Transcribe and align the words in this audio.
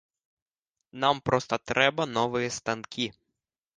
Нам 1.03 1.21
проста 1.29 1.55
трэба 1.73 2.03
новыя 2.17 2.49
станкі! 2.59 3.07